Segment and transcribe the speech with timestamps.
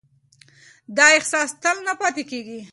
[0.97, 2.59] دا احساس تل نه پاتې کېږي.